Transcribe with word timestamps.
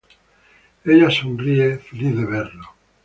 Ella 0.83 1.11
sonríe, 1.11 1.77
feliz 1.77 2.17
de 2.17 2.25
verlo. 2.25 2.69